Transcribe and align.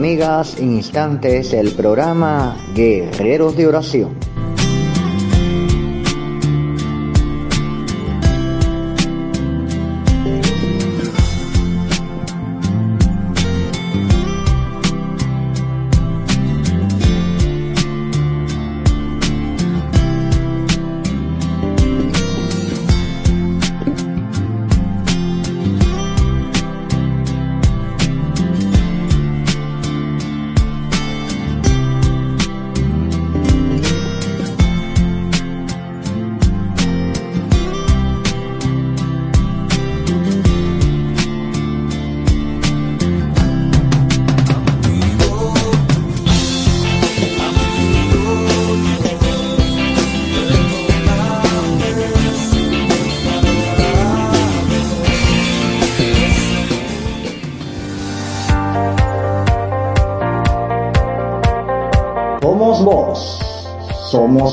amigas, 0.00 0.58
instantes 0.58 1.52
el 1.52 1.72
programa 1.72 2.56
Guerreros 2.74 3.54
de 3.54 3.66
Oración. 3.66 4.19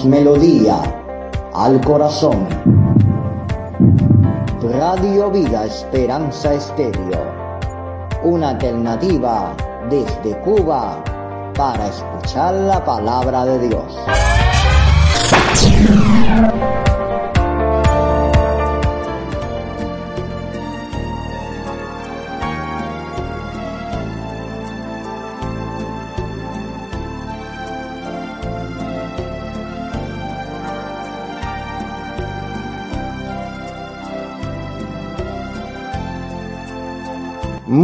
Melodía 0.06 0.82
al 1.54 1.80
corazón. 1.82 2.46
Radio 4.62 5.32
Vida 5.32 5.66
Esperanza 5.66 6.54
Estéreo. 6.54 7.24
Una 8.24 8.50
alternativa 8.50 9.56
desde 9.90 10.38
Cuba 10.42 11.02
para 11.56 11.88
escuchar 11.88 12.54
la 12.56 12.84
palabra 12.84 13.46
de 13.46 13.70
Dios. 13.70 13.98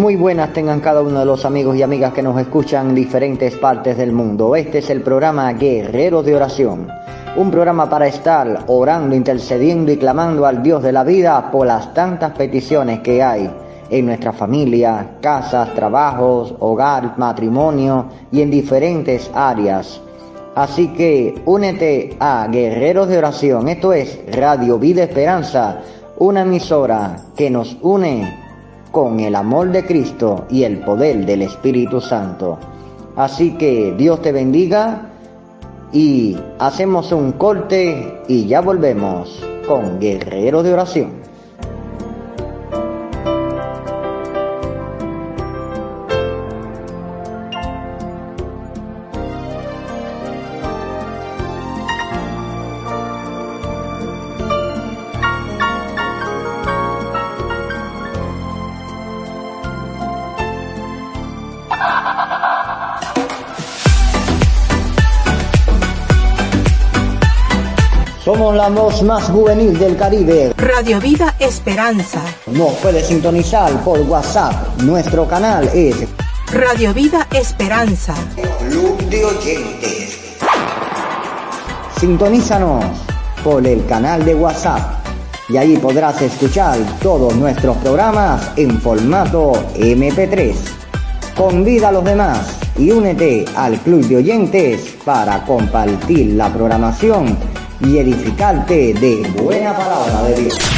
Muy 0.03 0.17
buenas 0.17 0.51
tengan 0.51 0.81
cada 0.81 1.01
uno 1.01 1.19
de 1.19 1.25
los 1.25 1.45
amigos 1.45 1.77
y 1.77 1.81
amigas 1.81 2.11
que 2.11 2.21
nos 2.21 2.37
escuchan 2.37 2.89
en 2.89 2.95
diferentes 2.95 3.55
partes 3.55 3.95
del 3.95 4.11
mundo. 4.11 4.53
Este 4.53 4.79
es 4.79 4.89
el 4.89 4.99
programa 5.01 5.53
Guerrero 5.53 6.21
de 6.21 6.35
Oración. 6.35 6.89
Un 7.37 7.49
programa 7.49 7.89
para 7.89 8.07
estar 8.07 8.65
orando, 8.67 9.15
intercediendo 9.15 9.93
y 9.93 9.97
clamando 9.97 10.45
al 10.45 10.61
Dios 10.61 10.83
de 10.83 10.91
la 10.91 11.05
vida 11.05 11.49
por 11.49 11.67
las 11.67 11.93
tantas 11.93 12.33
peticiones 12.33 12.99
que 12.99 13.23
hay 13.23 13.49
en 13.89 14.05
nuestra 14.05 14.33
familia, 14.33 15.11
casas, 15.21 15.73
trabajos, 15.73 16.53
hogar, 16.59 17.17
matrimonio 17.17 18.07
y 18.29 18.41
en 18.41 18.51
diferentes 18.51 19.31
áreas. 19.33 20.01
Así 20.53 20.89
que 20.89 21.33
únete 21.45 22.17
a 22.19 22.49
Guerreros 22.51 23.07
de 23.07 23.19
Oración. 23.19 23.69
Esto 23.69 23.93
es 23.93 24.19
Radio 24.33 24.77
Vida 24.77 25.03
Esperanza, 25.03 25.77
una 26.17 26.41
emisora 26.41 27.15
que 27.37 27.49
nos 27.49 27.77
une 27.81 28.42
con 28.93 29.19
el 29.19 29.33
amor 29.33 29.71
de 29.71 29.83
Cristo 29.83 30.45
y 30.51 30.65
el 30.65 30.77
poder 30.81 31.25
del 31.25 31.41
Espíritu 31.41 31.99
Santo. 31.99 32.59
Así 33.15 33.57
que 33.57 33.91
Dios 33.97 34.21
te 34.21 34.31
bendiga 34.31 35.09
y 35.91 36.37
hacemos 36.59 37.11
un 37.11 37.31
corte 37.31 38.21
y 38.27 38.45
ya 38.45 38.61
volvemos 38.61 39.43
con 39.67 39.99
Guerrero 39.99 40.61
de 40.61 40.73
Oración. 40.73 41.09
Voz 68.93 69.03
más 69.03 69.23
juvenil 69.29 69.77
del 69.79 69.95
Caribe. 69.97 70.53
Radio 70.55 70.99
Vida 70.99 71.35
Esperanza. 71.39 72.21
Nos 72.47 72.73
puede 72.73 73.03
sintonizar 73.03 73.71
por 73.83 73.99
WhatsApp. 74.01 74.81
Nuestro 74.81 75.27
canal 75.27 75.67
es 75.73 76.07
Radio 76.51 76.93
Vida 76.93 77.27
Esperanza. 77.31 78.13
Club 78.69 78.97
de 79.09 79.25
oyentes. 79.25 80.19
Sintonízanos 81.99 82.85
por 83.43 83.65
el 83.65 83.85
canal 83.85 84.23
de 84.25 84.35
WhatsApp 84.35 85.05
y 85.49 85.57
ahí 85.57 85.77
podrás 85.77 86.21
escuchar 86.21 86.77
todos 87.01 87.35
nuestros 87.35 87.77
programas 87.77 88.51
en 88.57 88.79
formato 88.79 89.53
MP3. 89.75 90.55
Convida 91.35 91.89
a 91.89 91.91
los 91.91 92.03
demás 92.03 92.59
y 92.77 92.91
únete 92.91 93.45
al 93.55 93.79
club 93.79 94.05
de 94.07 94.17
oyentes 94.17 94.97
para 95.03 95.43
compartir 95.45 96.33
la 96.33 96.53
programación 96.53 97.52
y 97.87 97.97
edificarte 97.97 98.93
de 98.93 99.27
buena 99.41 99.75
palabra 99.75 100.23
de 100.23 100.41
Dios. 100.41 100.72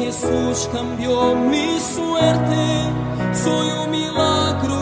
Jesús 0.00 0.70
cambió 0.72 1.34
mi 1.34 1.78
suerte. 1.78 2.64
Soy 3.34 3.68
un 3.84 3.90
milagro 3.90 4.79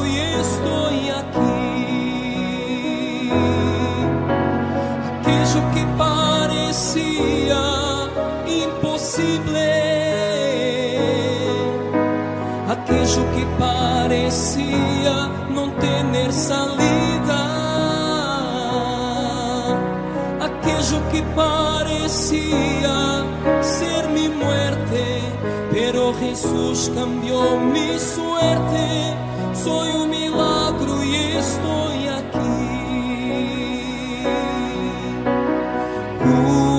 Jesús 26.40 26.93
cambió 26.94 27.58
mi 27.58 27.99
suerte. 27.99 29.17
Soy 29.52 29.90
un 29.90 30.08
milagro 30.08 31.02
y 31.02 31.17
estoy 31.37 32.06
aquí. 32.06 32.38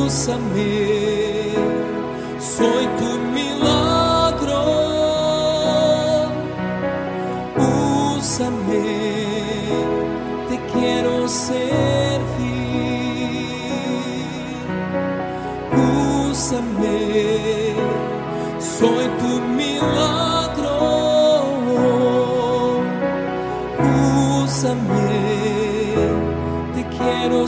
Úsame, 0.06 1.56
soy 2.40 2.88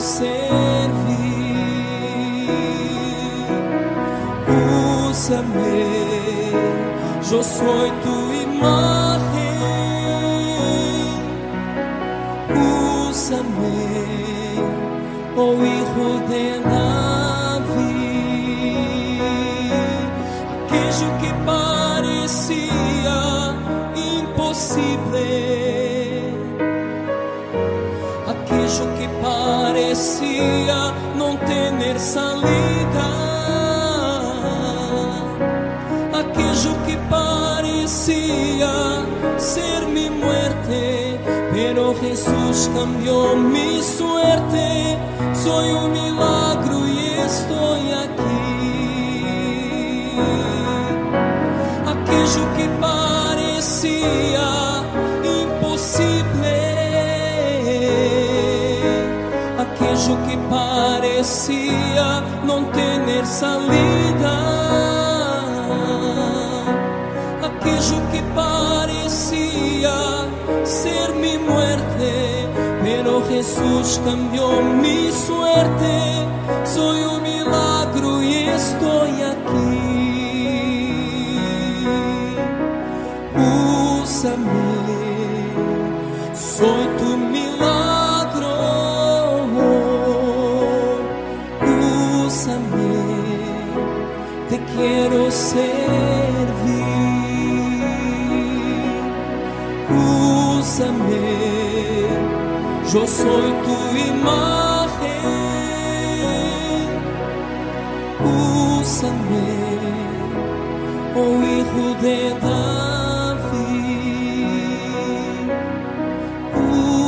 servir. 0.01 0.42
Usa-me, 5.09 6.51
eu 7.31 7.44
sou 7.44 7.92
tua 8.03 8.36
imagem. 8.36 9.21
Usa-me, 13.09 14.59
oh 15.38 15.53
Hijo 15.63 16.09
de 16.27 16.45
Davi, 16.63 18.01
aquele 20.65 21.07
que 21.19 21.31
parecia 21.45 23.19
impossível. 23.95 25.70
Parecía 29.81 30.94
no 31.18 31.38
tener 31.39 32.00
salida, 32.00 33.07
aquello 36.13 36.74
que 36.86 36.98
parecía 37.10 38.72
ser 39.38 39.88
mi 39.88 40.10
muerte, 40.10 41.19
pero 41.51 41.95
Jesús 41.95 42.69
cambió 42.75 43.36
mi 43.36 43.81
suerte, 43.81 44.98
soy 45.33 45.72
un 45.72 45.92
milagro 45.92 46.88
y 46.88 47.13
estoy 47.27 47.92
aquí. 48.04 48.42
Aquello 51.94 52.44
que 52.57 52.68
parecía 52.80 54.31
aquello 60.01 60.18
que 60.27 60.38
parecía 60.50 62.24
no 62.44 62.65
tener 62.71 63.25
salida, 63.25 64.38
aquello 67.44 68.01
que 68.12 68.21
parecía 68.33 69.94
ser 70.63 71.13
mi 71.13 71.38
muerte, 71.38 72.48
pero 72.83 73.24
Jesús 73.27 74.01
cambió 74.03 74.62
mi 74.62 75.12
suerte, 75.12 76.25
soy 76.65 77.03
un 77.03 77.21
milagro 77.21 77.70
eu 102.93 103.07
sou 103.07 103.41
tua 103.63 103.99
imagem. 103.99 105.21
Usa-me, 108.79 109.49
o 111.15 111.17
oh 111.19 111.41
Hijo 111.41 111.88
de 112.01 112.33
Davi. 112.41 113.71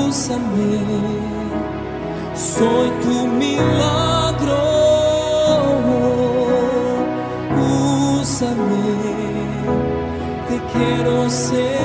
Usa-me, 0.08 0.72
sou 2.34 2.84
tu 3.02 3.28
milagro. 3.28 4.64
Usa-me, 8.22 8.88
te 10.48 10.58
quero 10.72 11.30
ser. 11.30 11.83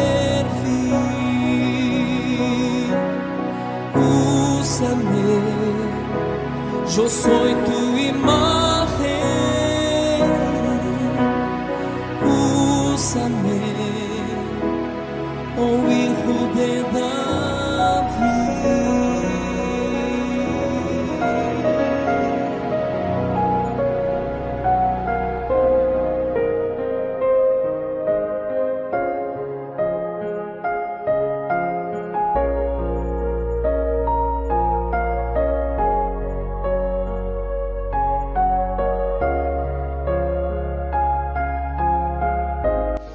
Yo 6.99 7.09
soy 7.09 7.55
tu 7.65 7.97
imagen 7.97 8.48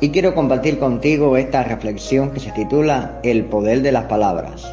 Y 0.03 0.09
quiero 0.09 0.35
compartir 0.35 0.79
contigo 0.79 1.37
esta 1.37 1.63
reflexión 1.63 2.31
que 2.31 2.41
se 2.41 2.51
titula 2.51 3.19
El 3.23 3.45
poder 3.45 3.81
de 3.81 3.93
las 3.93 4.03
palabras. 4.03 4.69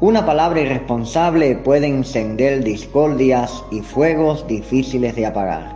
Una 0.00 0.26
palabra 0.26 0.60
irresponsable 0.60 1.54
puede 1.54 1.86
encender 1.86 2.64
discordias 2.64 3.62
y 3.70 3.80
fuegos 3.80 4.44
difíciles 4.48 5.14
de 5.14 5.24
apagar. 5.24 5.72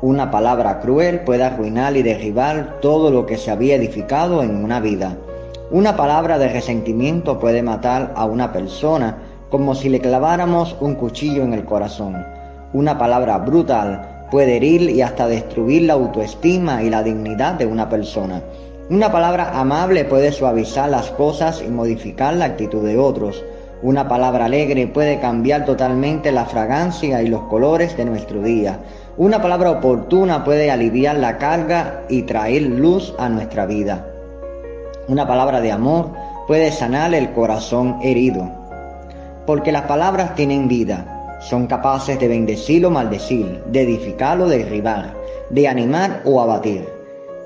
Una 0.00 0.30
palabra 0.30 0.78
cruel 0.78 1.22
puede 1.22 1.42
arruinar 1.42 1.96
y 1.96 2.04
derribar 2.04 2.78
todo 2.80 3.10
lo 3.10 3.26
que 3.26 3.36
se 3.36 3.50
había 3.50 3.74
edificado 3.74 4.44
en 4.44 4.62
una 4.62 4.78
vida. 4.78 5.16
Una 5.72 5.96
palabra 5.96 6.38
de 6.38 6.50
resentimiento 6.50 7.40
puede 7.40 7.64
matar 7.64 8.12
a 8.14 8.26
una 8.26 8.52
persona 8.52 9.18
como 9.50 9.74
si 9.74 9.88
le 9.88 9.98
claváramos 9.98 10.76
un 10.78 10.94
cuchillo 10.94 11.42
en 11.42 11.52
el 11.52 11.64
corazón. 11.64 12.24
Una 12.72 12.96
palabra 12.96 13.38
brutal 13.38 14.11
puede 14.32 14.56
herir 14.56 14.88
y 14.88 15.02
hasta 15.02 15.28
destruir 15.28 15.82
la 15.82 15.92
autoestima 15.92 16.82
y 16.82 16.88
la 16.88 17.02
dignidad 17.02 17.52
de 17.52 17.66
una 17.66 17.90
persona. 17.90 18.40
Una 18.88 19.12
palabra 19.12 19.60
amable 19.60 20.06
puede 20.06 20.32
suavizar 20.32 20.88
las 20.88 21.10
cosas 21.10 21.62
y 21.62 21.68
modificar 21.68 22.32
la 22.32 22.46
actitud 22.46 22.82
de 22.82 22.96
otros. 22.96 23.44
Una 23.82 24.08
palabra 24.08 24.46
alegre 24.46 24.86
puede 24.86 25.20
cambiar 25.20 25.66
totalmente 25.66 26.32
la 26.32 26.46
fragancia 26.46 27.22
y 27.22 27.28
los 27.28 27.42
colores 27.42 27.94
de 27.98 28.06
nuestro 28.06 28.40
día. 28.40 28.78
Una 29.18 29.42
palabra 29.42 29.72
oportuna 29.72 30.44
puede 30.44 30.70
aliviar 30.70 31.16
la 31.18 31.36
carga 31.36 32.00
y 32.08 32.22
traer 32.22 32.62
luz 32.62 33.14
a 33.18 33.28
nuestra 33.28 33.66
vida. 33.66 34.06
Una 35.08 35.26
palabra 35.28 35.60
de 35.60 35.72
amor 35.72 36.08
puede 36.46 36.72
sanar 36.72 37.12
el 37.12 37.32
corazón 37.32 37.98
herido. 38.02 38.50
Porque 39.44 39.72
las 39.72 39.82
palabras 39.82 40.34
tienen 40.36 40.68
vida, 40.68 41.11
son 41.42 41.66
capaces 41.66 42.18
de 42.20 42.28
bendecir 42.28 42.86
o 42.86 42.90
maldecir, 42.90 43.62
de 43.66 43.82
edificar 43.82 44.40
o 44.40 44.46
derribar, 44.46 45.14
de 45.50 45.66
animar 45.66 46.22
o 46.24 46.40
abatir, 46.40 46.88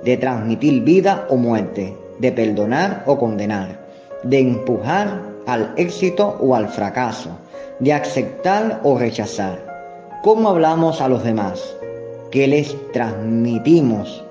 de 0.05 0.17
transmitir 0.17 0.83
vida 0.83 1.27
o 1.31 1.37
muerte, 1.37 1.97
de 2.19 2.31
perdonar 2.31 3.03
o 3.07 3.19
condenar, 3.19 3.81
de 4.23 4.39
empujar 4.41 5.23
al 5.47 5.73
éxito 5.77 6.37
o 6.41 6.55
al 6.55 6.69
fracaso, 6.69 7.31
de 7.81 7.93
aceptar 7.95 8.81
o 8.83 8.99
rechazar. 8.99 9.59
¿Cómo 10.23 10.51
hablamos 10.51 11.01
a 11.01 11.09
los 11.09 11.25
demás? 11.25 11.75
¿Qué 12.31 12.47
les 12.47 12.77
transmitimos 12.93 14.23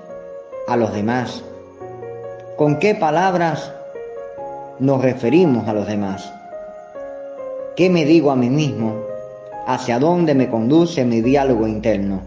a 0.68 0.76
los 0.76 0.92
demás? 0.92 1.42
¿Con 2.56 2.78
qué 2.78 2.94
palabras 2.94 3.72
nos 4.78 5.02
referimos 5.02 5.66
a 5.66 5.72
los 5.72 5.86
demás? 5.86 6.32
¿Qué 7.74 7.90
me 7.90 8.04
digo 8.04 8.30
a 8.30 8.36
mí 8.36 8.48
mismo? 8.48 9.05
¿Hacia 9.66 9.98
dónde 9.98 10.36
me 10.36 10.48
conduce 10.48 11.04
mi 11.04 11.20
diálogo 11.20 11.66
interno? 11.66 12.20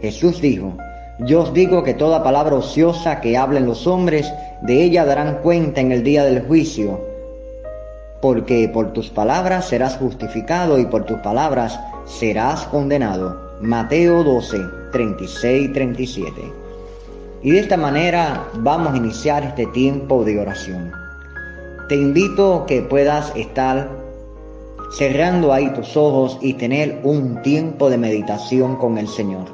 Jesús 0.00 0.40
dijo, 0.40 0.78
yo 1.18 1.42
os 1.42 1.52
digo 1.52 1.82
que 1.82 1.92
toda 1.92 2.24
palabra 2.24 2.56
ociosa 2.56 3.20
que 3.20 3.36
hablen 3.36 3.66
los 3.66 3.86
hombres, 3.86 4.32
de 4.62 4.82
ella 4.82 5.04
darán 5.04 5.40
cuenta 5.42 5.82
en 5.82 5.92
el 5.92 6.02
día 6.02 6.24
del 6.24 6.40
juicio, 6.46 7.00
porque 8.22 8.66
por 8.72 8.94
tus 8.94 9.10
palabras 9.10 9.68
serás 9.68 9.98
justificado 9.98 10.78
y 10.78 10.86
por 10.86 11.04
tus 11.04 11.18
palabras 11.18 11.78
serás 12.06 12.64
condenado. 12.64 13.38
Mateo 13.60 14.24
12, 14.24 14.58
36, 14.90 15.70
37. 15.74 16.32
Y 17.42 17.50
de 17.50 17.58
esta 17.58 17.76
manera 17.76 18.48
vamos 18.54 18.94
a 18.94 18.96
iniciar 18.96 19.44
este 19.44 19.66
tiempo 19.66 20.24
de 20.24 20.40
oración. 20.40 20.90
Te 21.90 21.96
invito 21.96 22.64
que 22.66 22.80
puedas 22.80 23.36
estar 23.36 24.03
cerrando 24.96 25.52
ahí 25.52 25.70
tus 25.70 25.96
ojos 25.96 26.38
y 26.40 26.54
tener 26.54 27.00
un 27.02 27.42
tiempo 27.42 27.90
de 27.90 27.98
meditación 27.98 28.76
con 28.76 28.96
el 28.96 29.08
Señor. 29.08 29.46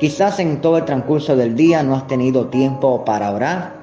Quizás 0.00 0.40
en 0.40 0.60
todo 0.60 0.78
el 0.78 0.84
transcurso 0.84 1.36
del 1.36 1.54
día 1.54 1.82
no 1.82 1.94
has 1.94 2.06
tenido 2.06 2.46
tiempo 2.46 3.04
para 3.04 3.30
orar, 3.30 3.74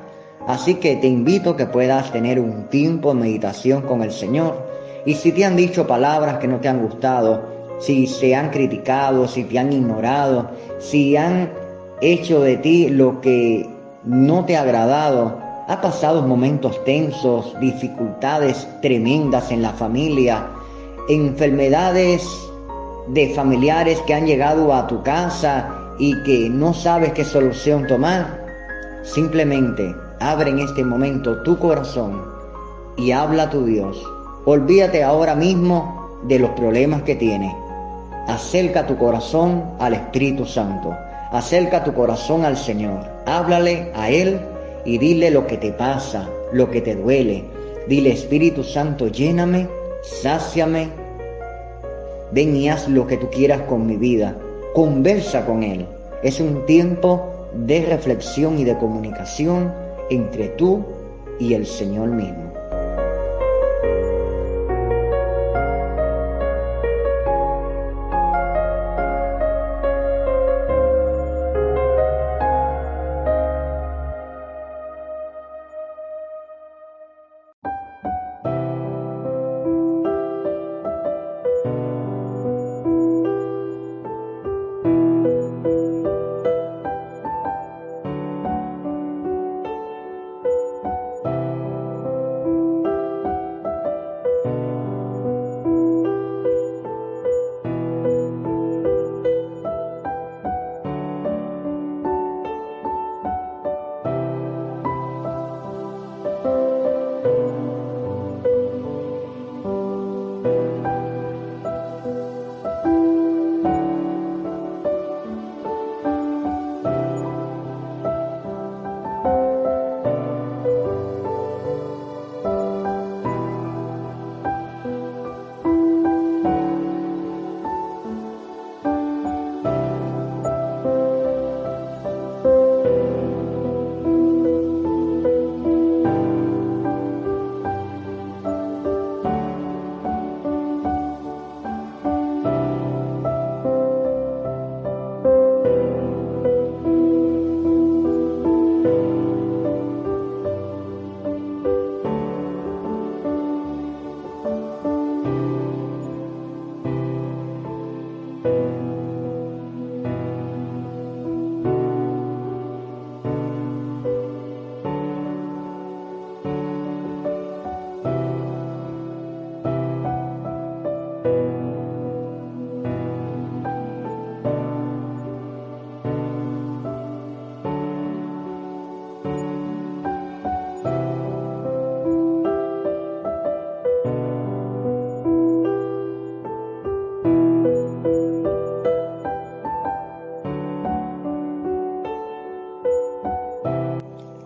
así 0.47 0.75
que 0.75 0.95
te 0.95 1.07
invito 1.07 1.55
que 1.55 1.67
puedas 1.67 2.11
tener 2.11 2.39
un 2.39 2.67
tiempo 2.69 3.13
de 3.13 3.21
meditación 3.21 3.83
con 3.83 4.03
el 4.03 4.11
Señor 4.11 4.67
Y 5.05 5.15
si 5.15 5.31
te 5.31 5.45
han 5.45 5.55
dicho 5.55 5.85
palabras 5.85 6.37
que 6.39 6.47
no 6.47 6.59
te 6.59 6.69
han 6.69 6.81
gustado, 6.81 7.41
si 7.79 8.07
se 8.07 8.35
han 8.35 8.49
criticado, 8.49 9.27
si 9.27 9.43
te 9.43 9.59
han 9.59 9.71
ignorado, 9.71 10.49
si 10.79 11.17
han 11.17 11.51
hecho 12.01 12.41
de 12.41 12.57
ti 12.57 12.89
lo 12.89 13.21
que 13.21 13.69
no 14.03 14.45
te 14.45 14.55
ha 14.55 14.61
agradado, 14.61 15.37
ha 15.67 15.81
pasado 15.81 16.21
momentos 16.21 16.83
tensos, 16.85 17.57
dificultades 17.59 18.67
tremendas 18.81 19.51
en 19.51 19.61
la 19.61 19.71
familia, 19.71 20.47
enfermedades 21.09 22.27
de 23.07 23.33
familiares 23.33 23.99
que 24.07 24.13
han 24.13 24.25
llegado 24.25 24.73
a 24.73 24.87
tu 24.87 25.03
casa 25.03 25.69
y 25.99 26.21
que 26.23 26.49
no 26.49 26.73
sabes 26.73 27.13
qué 27.13 27.25
solución 27.25 27.87
tomar. 27.87 28.43
Simplemente 29.03 29.93
abre 30.19 30.51
en 30.51 30.59
este 30.59 30.83
momento 30.83 31.41
tu 31.43 31.57
corazón 31.57 32.21
y 32.97 33.11
habla 33.11 33.43
a 33.43 33.49
tu 33.49 33.65
Dios. 33.65 34.01
Olvídate 34.45 35.03
ahora 35.03 35.35
mismo 35.35 36.19
de 36.23 36.39
los 36.39 36.51
problemas 36.51 37.03
que 37.03 37.15
tienes. 37.15 37.53
Acerca 38.27 38.87
tu 38.87 38.97
corazón 38.97 39.63
al 39.79 39.93
Espíritu 39.93 40.45
Santo. 40.45 40.95
Acerca 41.31 41.83
tu 41.83 41.93
corazón 41.93 42.45
al 42.45 42.55
Señor. 42.55 42.99
Háblale 43.25 43.91
a 43.95 44.09
Él 44.09 44.39
y 44.85 44.97
dile 44.97 45.31
lo 45.31 45.47
que 45.47 45.57
te 45.57 45.71
pasa, 45.73 46.29
lo 46.53 46.69
que 46.71 46.81
te 46.81 46.95
duele. 46.95 47.43
Dile 47.87 48.13
Espíritu 48.13 48.63
Santo, 48.63 49.07
lléname, 49.07 49.67
sáciame. 50.03 50.89
Ven 52.31 52.55
y 52.55 52.69
haz 52.69 52.87
lo 52.87 53.07
que 53.07 53.17
tú 53.17 53.29
quieras 53.29 53.61
con 53.63 53.87
mi 53.87 53.97
vida. 53.97 54.37
Conversa 54.75 55.45
con 55.45 55.63
Él. 55.63 55.87
Es 56.21 56.39
un 56.39 56.65
tiempo 56.65 57.49
de 57.53 57.85
reflexión 57.85 58.59
y 58.59 58.63
de 58.63 58.77
comunicación 58.77 59.73
entre 60.09 60.49
tú 60.49 60.85
y 61.39 61.53
el 61.53 61.65
Señor 61.65 62.09
mismo. 62.09 62.52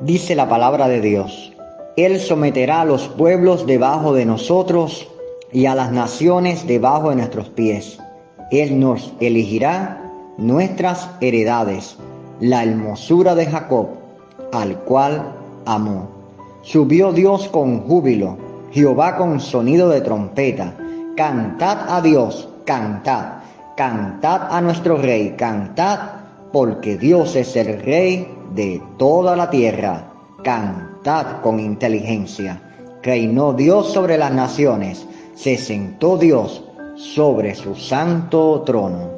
Dice 0.07 0.35
la 0.35 0.47
palabra 0.47 0.87
de 0.87 1.01
Dios, 1.01 1.51
Él 1.97 2.21
someterá 2.21 2.79
a 2.79 2.85
los 2.85 3.09
pueblos 3.09 3.67
debajo 3.67 4.13
de 4.13 4.25
nosotros 4.25 5.05
y 5.51 5.65
a 5.65 5.75
las 5.75 5.91
naciones 5.91 6.65
debajo 6.65 7.09
de 7.09 7.17
nuestros 7.17 7.49
pies. 7.49 7.99
Él 8.49 8.79
nos 8.79 9.11
elegirá 9.19 10.09
nuestras 10.37 11.09
heredades, 11.19 11.97
la 12.39 12.63
hermosura 12.63 13.35
de 13.35 13.47
Jacob, 13.47 13.87
al 14.53 14.77
cual 14.85 15.35
amó. 15.65 16.07
Subió 16.61 17.11
Dios 17.11 17.49
con 17.49 17.81
júbilo, 17.81 18.37
Jehová 18.71 19.17
con 19.17 19.41
sonido 19.41 19.89
de 19.89 19.99
trompeta. 19.99 20.73
Cantad 21.17 21.79
a 21.89 22.01
Dios, 22.01 22.47
cantad, 22.63 23.39
cantad 23.75 24.55
a 24.55 24.61
nuestro 24.61 24.95
rey, 24.95 25.35
cantad, 25.37 25.99
porque 26.53 26.97
Dios 26.97 27.35
es 27.35 27.57
el 27.57 27.81
rey 27.81 28.37
de 28.53 28.81
toda 28.97 29.35
la 29.35 29.49
tierra, 29.49 30.11
cantad 30.43 31.41
con 31.41 31.59
inteligencia. 31.59 32.61
Reinó 33.03 33.53
Dios 33.53 33.93
sobre 33.93 34.17
las 34.17 34.33
naciones, 34.33 35.05
se 35.35 35.57
sentó 35.57 36.17
Dios 36.17 36.63
sobre 36.95 37.55
su 37.55 37.75
santo 37.75 38.63
trono. 38.65 39.09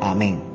Amén. 0.00 0.47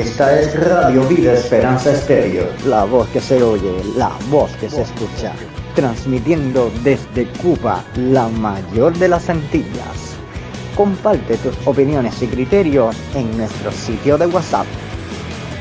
Esta 0.00 0.40
es 0.40 0.58
Radio 0.66 1.06
Vida 1.08 1.34
Esperanza 1.34 1.92
Estéreo. 1.92 2.46
La 2.64 2.84
voz 2.84 3.06
que 3.08 3.20
se 3.20 3.42
oye, 3.42 3.82
la 3.98 4.10
voz 4.30 4.50
que 4.52 4.70
se 4.70 4.80
escucha. 4.80 5.34
Transmitiendo 5.74 6.72
desde 6.82 7.26
Cuba, 7.42 7.84
la 7.96 8.26
mayor 8.28 8.96
de 8.96 9.08
las 9.08 9.28
Antillas. 9.28 10.16
Comparte 10.74 11.36
tus 11.36 11.54
opiniones 11.66 12.22
y 12.22 12.28
criterios 12.28 12.96
en 13.14 13.36
nuestro 13.36 13.70
sitio 13.72 14.16
de 14.16 14.24
WhatsApp. 14.24 14.64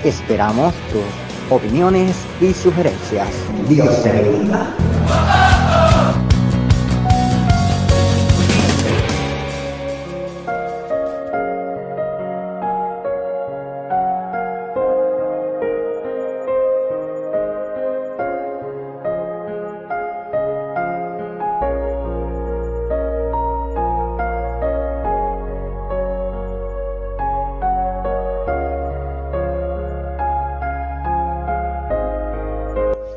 Esperamos 0.05 0.73
tus 0.93 1.53
opiniones 1.53 2.15
y 2.39 2.53
sugerencias. 2.53 3.27
Dios 3.67 4.01
te 4.03 4.09
bendiga. 4.09 5.48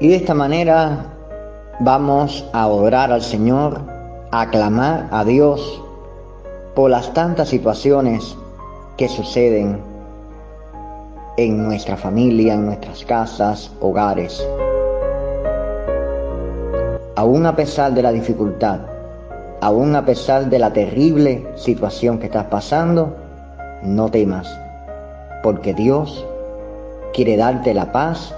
Y 0.03 0.09
de 0.09 0.17
esta 0.17 0.35
manera 0.35 1.07
vamos 1.79 2.45
a 2.53 2.67
orar 2.67 3.13
al 3.13 3.23
Señor, 3.23 3.79
a 4.33 4.51
clamar 4.51 5.07
a 5.13 5.23
Dios 5.23 5.81
por 6.75 6.91
las 6.91 7.15
tantas 7.15 7.51
situaciones 7.51 8.37
que 8.97 9.09
suceden 9.09 9.79
en 11.37 11.63
nuestra 11.63 11.97
familia, 11.97 12.55
en 12.55 12.67
nuestras 12.67 13.05
casas, 13.05 13.71
hogares. 13.81 14.45
Aún 17.15 17.47
a 17.47 17.55
pesar 17.55 17.95
de 17.95 18.03
la 18.03 18.11
dificultad, 18.11 18.81
aún 19.61 19.95
a 19.95 20.05
pesar 20.05 20.51
de 20.51 20.59
la 20.59 20.73
terrible 20.73 21.47
situación 21.55 22.19
que 22.19 22.27
estás 22.27 22.47
pasando, 22.47 23.15
no 23.85 24.11
temas, 24.11 24.49
porque 25.45 25.73
Dios 25.73 26.27
quiere 27.13 27.37
darte 27.37 27.73
la 27.73 27.93
paz 27.93 28.35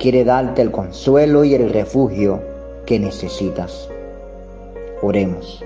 quiere 0.00 0.24
darte 0.24 0.62
el 0.62 0.70
consuelo 0.70 1.44
y 1.44 1.54
el 1.54 1.68
refugio 1.68 2.40
que 2.86 2.98
necesitas. 2.98 3.86
Oremos. 5.02 5.62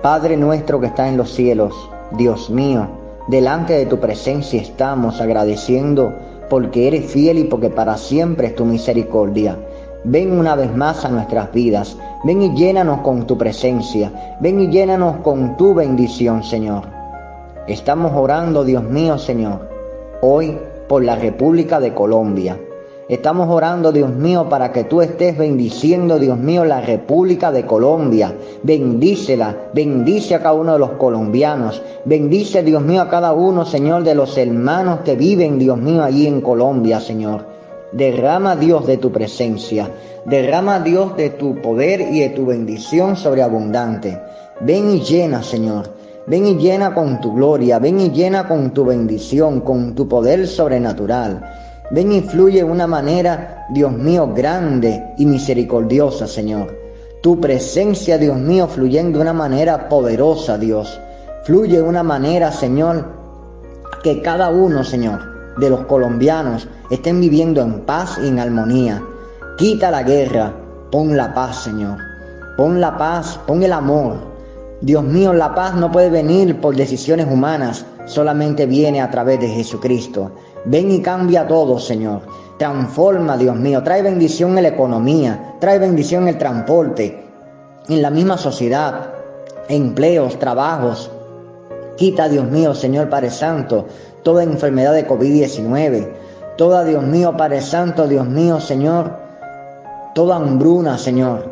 Padre 0.00 0.38
nuestro 0.38 0.80
que 0.80 0.86
está 0.86 1.06
en 1.06 1.18
los 1.18 1.30
cielos, 1.30 1.74
Dios 2.12 2.48
mío, 2.48 2.88
delante 3.28 3.74
de 3.74 3.84
tu 3.84 4.00
presencia 4.00 4.60
estamos 4.60 5.20
agradeciendo 5.20 6.14
porque 6.48 6.88
eres 6.88 7.12
fiel 7.12 7.38
y 7.38 7.44
porque 7.44 7.68
para 7.68 7.98
siempre 7.98 8.46
es 8.46 8.56
tu 8.56 8.64
misericordia. 8.64 9.58
Ven 10.02 10.32
una 10.32 10.56
vez 10.56 10.74
más 10.74 11.04
a 11.04 11.10
nuestras 11.10 11.52
vidas, 11.52 11.98
ven 12.24 12.40
y 12.40 12.54
llénanos 12.56 13.02
con 13.02 13.26
tu 13.26 13.36
presencia, 13.36 14.38
ven 14.40 14.62
y 14.62 14.68
llénanos 14.68 15.16
con 15.18 15.58
tu 15.58 15.74
bendición, 15.74 16.42
Señor. 16.42 16.84
Estamos 17.68 18.12
orando, 18.14 18.64
Dios 18.64 18.82
mío, 18.82 19.18
Señor, 19.18 19.68
hoy 20.22 20.58
por 20.88 21.04
la 21.04 21.16
República 21.16 21.80
de 21.80 21.92
Colombia 21.92 22.58
Estamos 23.08 23.48
orando, 23.50 23.90
Dios 23.90 24.10
mío, 24.10 24.48
para 24.48 24.70
que 24.70 24.84
tú 24.84 25.02
estés 25.02 25.36
bendiciendo, 25.36 26.20
Dios 26.20 26.38
mío, 26.38 26.64
la 26.64 26.80
República 26.80 27.50
de 27.50 27.66
Colombia. 27.66 28.32
Bendícela, 28.62 29.56
bendice 29.74 30.36
a 30.36 30.38
cada 30.38 30.54
uno 30.54 30.74
de 30.74 30.78
los 30.78 30.92
colombianos. 30.92 31.82
Bendice, 32.04 32.62
Dios 32.62 32.82
mío, 32.82 33.02
a 33.02 33.08
cada 33.08 33.32
uno, 33.32 33.64
Señor, 33.64 34.04
de 34.04 34.14
los 34.14 34.38
hermanos 34.38 35.00
que 35.04 35.16
viven, 35.16 35.58
Dios 35.58 35.78
mío, 35.78 36.04
allí 36.04 36.28
en 36.28 36.40
Colombia, 36.40 37.00
Señor. 37.00 37.44
Derrama 37.90 38.54
Dios 38.54 38.86
de 38.86 38.96
tu 38.96 39.10
presencia, 39.10 39.90
derrama 40.24 40.80
Dios 40.80 41.16
de 41.16 41.30
tu 41.30 41.60
poder 41.60 42.00
y 42.00 42.20
de 42.20 42.30
tu 42.30 42.46
bendición 42.46 43.16
sobreabundante. 43.16 44.18
Ven 44.60 44.90
y 44.90 45.00
llena, 45.00 45.42
Señor. 45.42 45.90
Ven 46.26 46.46
y 46.46 46.54
llena 46.54 46.94
con 46.94 47.20
tu 47.20 47.34
gloria, 47.34 47.80
ven 47.80 47.98
y 47.98 48.10
llena 48.10 48.46
con 48.46 48.70
tu 48.72 48.84
bendición, 48.84 49.60
con 49.60 49.94
tu 49.96 50.08
poder 50.08 50.46
sobrenatural. 50.46 51.42
Ven 51.92 52.10
y 52.10 52.22
fluye 52.22 52.58
de 52.58 52.64
una 52.64 52.86
manera, 52.86 53.66
Dios 53.68 53.92
mío, 53.92 54.32
grande 54.34 55.12
y 55.18 55.26
misericordiosa, 55.26 56.26
Señor. 56.26 56.74
Tu 57.22 57.38
presencia, 57.38 58.16
Dios 58.16 58.38
mío, 58.38 58.66
fluyendo 58.66 59.18
de 59.18 59.22
una 59.22 59.34
manera 59.34 59.90
poderosa, 59.90 60.56
Dios. 60.56 60.98
Fluye 61.44 61.76
de 61.76 61.82
una 61.82 62.02
manera, 62.02 62.50
Señor, 62.50 63.04
que 64.02 64.22
cada 64.22 64.48
uno, 64.48 64.84
Señor, 64.84 65.20
de 65.58 65.68
los 65.68 65.80
colombianos 65.84 66.66
estén 66.90 67.20
viviendo 67.20 67.60
en 67.60 67.80
paz 67.80 68.18
y 68.24 68.28
en 68.28 68.38
armonía. 68.38 69.02
Quita 69.58 69.90
la 69.90 70.02
guerra, 70.02 70.50
pon 70.90 71.14
la 71.14 71.34
paz, 71.34 71.64
Señor. 71.64 71.98
Pon 72.56 72.80
la 72.80 72.96
paz, 72.96 73.38
pon 73.46 73.62
el 73.62 73.72
amor. 73.74 74.16
Dios 74.80 75.04
mío, 75.04 75.34
la 75.34 75.54
paz 75.54 75.74
no 75.74 75.92
puede 75.92 76.08
venir 76.08 76.58
por 76.58 76.74
decisiones 76.74 77.26
humanas, 77.30 77.84
solamente 78.06 78.64
viene 78.64 79.02
a 79.02 79.10
través 79.10 79.40
de 79.40 79.48
Jesucristo. 79.48 80.32
Ven 80.64 80.90
y 80.92 81.02
cambia 81.02 81.46
todo, 81.46 81.78
Señor. 81.78 82.22
Transforma, 82.58 83.36
Dios 83.36 83.56
mío. 83.56 83.82
Trae 83.82 84.02
bendición 84.02 84.56
en 84.56 84.62
la 84.62 84.68
economía, 84.70 85.56
trae 85.60 85.78
bendición 85.78 86.22
en 86.22 86.28
el 86.28 86.38
transporte, 86.38 87.24
en 87.88 88.02
la 88.02 88.10
misma 88.10 88.38
sociedad, 88.38 89.10
empleos, 89.68 90.38
trabajos. 90.38 91.10
Quita, 91.96 92.28
Dios 92.28 92.46
mío, 92.46 92.74
Señor 92.74 93.08
Padre 93.08 93.30
Santo, 93.30 93.86
toda 94.22 94.44
enfermedad 94.44 94.94
de 94.94 95.06
COVID-19, 95.06 96.08
toda, 96.56 96.84
Dios 96.84 97.02
mío, 97.02 97.36
Padre 97.36 97.60
Santo, 97.60 98.06
Dios 98.06 98.26
mío, 98.26 98.60
Señor, 98.60 99.16
toda 100.14 100.36
hambruna, 100.36 100.96
Señor. 100.96 101.50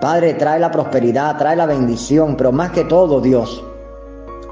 Padre, 0.00 0.34
trae 0.34 0.58
la 0.58 0.70
prosperidad, 0.70 1.36
trae 1.36 1.56
la 1.56 1.66
bendición, 1.66 2.36
pero 2.36 2.52
más 2.52 2.70
que 2.70 2.84
todo, 2.84 3.20
Dios, 3.20 3.62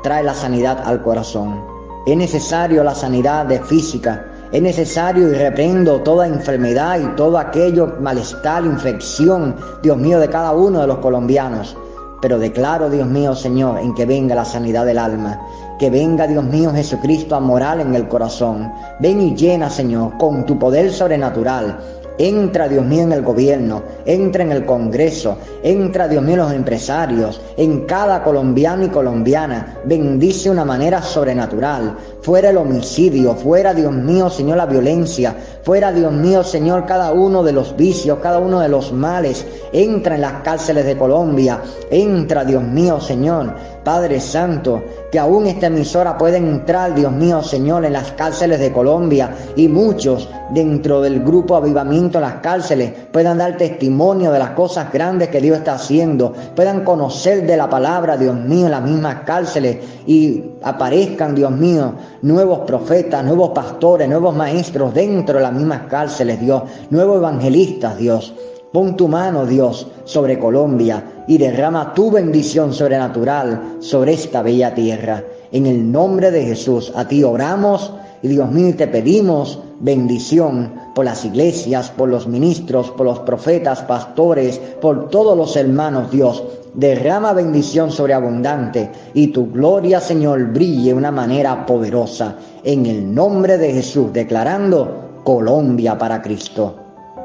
trae 0.03 0.23
la 0.23 0.35
sanidad 0.35 0.83
al 0.85 1.03
corazón. 1.03 1.80
Es 2.07 2.17
necesario 2.17 2.83
la 2.83 2.95
sanidad 2.95 3.45
de 3.47 3.61
física, 3.61 4.25
es 4.53 4.63
necesario 4.63 5.29
y 5.29 5.35
reprendo 5.35 6.01
toda 6.01 6.27
enfermedad 6.27 6.99
y 6.99 7.15
todo 7.15 7.39
aquello, 7.39 7.97
malestar, 8.01 8.65
infección, 8.65 9.55
Dios 9.83 9.97
mío, 9.97 10.19
de 10.19 10.29
cada 10.29 10.53
uno 10.53 10.81
de 10.81 10.87
los 10.87 10.99
colombianos. 10.99 11.77
Pero 12.23 12.39
declaro, 12.39 12.91
Dios 12.91 13.07
mío, 13.07 13.35
Señor, 13.35 13.79
en 13.79 13.95
que 13.95 14.07
venga 14.07 14.35
la 14.35 14.45
sanidad 14.45 14.87
del 14.87 14.99
alma, 14.99 15.41
que 15.79 15.89
venga, 15.89 16.27
Dios 16.27 16.43
mío, 16.43 16.73
Jesucristo 16.73 17.37
a 17.37 17.41
moral 17.41 17.81
en 17.81 17.95
el 17.95 18.09
corazón. 18.09 18.73
Ven 18.99 19.21
y 19.21 19.37
llena, 19.37 19.71
Señor, 19.71 20.19
con 20.19 20.45
tu 20.45 20.59
poder 20.59 20.93
sobrenatural. 20.93 21.79
Entra, 22.23 22.69
Dios 22.69 22.85
mío, 22.85 23.05
en 23.05 23.13
el 23.13 23.23
gobierno, 23.23 23.83
entra 24.05 24.43
en 24.43 24.53
el 24.53 24.67
Congreso, 24.67 25.39
entra, 25.63 26.07
Dios 26.07 26.23
mío, 26.23 26.35
en 26.35 26.41
los 26.41 26.53
empresarios, 26.53 27.41
en 27.57 27.87
cada 27.87 28.23
colombiano 28.23 28.85
y 28.85 28.89
colombiana. 28.89 29.79
Bendice 29.87 30.45
de 30.45 30.51
una 30.51 30.67
manera 30.67 31.01
sobrenatural. 31.01 31.97
Fuera 32.21 32.51
el 32.51 32.59
homicidio, 32.59 33.35
fuera, 33.37 33.73
Dios 33.73 33.95
mío, 33.95 34.29
Señor, 34.29 34.59
la 34.59 34.67
violencia, 34.67 35.35
fuera, 35.63 35.93
Dios 35.93 36.13
mío, 36.13 36.45
Señor, 36.45 36.85
cada 36.85 37.11
uno 37.13 37.43
de 37.43 37.53
los 37.53 37.75
vicios, 37.75 38.19
cada 38.19 38.39
uno 38.39 38.61
de 38.61 38.69
los 38.69 38.93
males. 38.93 39.47
Entra 39.73 40.17
en 40.17 40.21
las 40.21 40.43
cárceles 40.43 40.85
de 40.85 40.99
Colombia, 40.99 41.63
entra, 41.91 42.45
Dios 42.45 42.63
mío, 42.63 43.01
Señor, 43.01 43.55
Padre 43.85 44.21
Santo, 44.21 44.83
que 45.11 45.19
aún 45.19 45.47
esta 45.47 45.69
emisora 45.69 46.19
puede 46.19 46.37
entrar, 46.37 46.95
Dios 46.95 47.13
mío, 47.13 47.43
Señor, 47.43 47.85
en 47.85 47.95
las 47.95 48.13
cárceles 48.13 48.61
de 48.61 48.73
Colombia 48.73 49.35
y 49.57 49.69
muchos 49.69 50.29
dentro 50.51 51.01
del 51.01 51.21
grupo 51.21 51.57
Avivamiento 51.57 52.19
en 52.19 52.23
las 52.23 52.35
cárceles 52.35 52.93
puedan 53.11 53.39
dar 53.39 53.57
testimonio 53.57 54.33
de 54.33 54.39
las 54.39 54.51
cosas 54.51 54.93
grandes 54.93 55.29
que 55.29 55.41
Dios 55.41 55.59
está 55.59 55.75
haciendo, 55.75 56.35
puedan 56.55 56.85
conocer 56.85 57.47
de 57.47 57.57
la 57.57 57.71
palabra, 57.71 58.17
Dios 58.17 58.37
mío, 58.37 58.67
en 58.67 58.73
las 58.73 58.83
mismas 58.83 59.21
cárceles 59.25 59.79
y 60.07 60.45
aparezcan, 60.63 61.35
Dios 61.35 61.51
mío, 61.51 61.95
nuevos 62.23 62.61
profetas, 62.61 63.25
nuevos 63.25 63.51
pastores, 63.51 64.09
nuevos 64.09 64.37
maestros 64.37 64.93
dentro 64.93 65.39
de 65.39 65.43
las 65.43 65.53
mismas 65.53 65.83
cárceles, 65.89 66.39
Dios, 66.39 66.65
nuevos 66.91 67.17
evangelistas, 67.17 67.97
Dios. 67.97 68.35
Pon 68.73 68.97
tu 68.97 69.09
mano, 69.09 69.47
Dios, 69.47 69.89
sobre 70.05 70.39
Colombia 70.39 71.03
y 71.31 71.39
derrama 71.39 71.95
tu 71.95 72.11
bendición 72.11 72.73
sobrenatural 72.73 73.77
sobre 73.79 74.15
esta 74.15 74.43
bella 74.43 74.75
tierra. 74.75 75.23
En 75.53 75.65
el 75.67 75.93
nombre 75.93 76.33
de 76.33 76.43
Jesús, 76.43 76.93
a 76.97 77.07
ti 77.07 77.23
oramos 77.23 77.93
y 78.21 78.27
Dios 78.27 78.51
mío, 78.51 78.75
te 78.77 78.89
pedimos 78.89 79.61
bendición 79.79 80.73
por 80.93 81.05
las 81.05 81.25
iglesias, 81.25 81.93
por 81.97 82.09
los 82.09 82.27
ministros, 82.27 82.91
por 82.91 83.07
los 83.07 83.21
profetas, 83.21 83.81
pastores, 83.83 84.59
por 84.81 85.09
todos 85.09 85.39
los 85.39 85.55
hermanos, 85.55 86.11
Dios. 86.11 86.43
Derrama 86.75 87.33
bendición 87.33 87.93
sobreabundante 87.93 88.91
y 89.15 89.29
tu 89.29 89.53
gloria, 89.53 90.01
Señor, 90.01 90.47
brille 90.47 90.89
de 90.89 90.95
una 90.95 91.13
manera 91.13 91.65
poderosa. 91.65 92.35
En 92.65 92.87
el 92.87 93.15
nombre 93.15 93.57
de 93.57 93.73
Jesús, 93.73 94.13
declarando 94.13 95.21
Colombia 95.23 95.97
para 95.97 96.21
Cristo. 96.23 96.75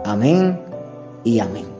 Amén 0.04 0.60
y 1.24 1.40
amén. 1.40 1.75